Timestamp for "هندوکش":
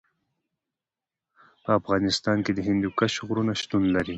2.67-3.13